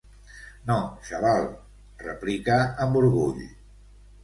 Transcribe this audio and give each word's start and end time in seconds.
No, 0.69 0.77
xaval 1.09 1.45
—replica 1.51 2.59
amb 2.87 3.01
orgull—. 3.05 3.47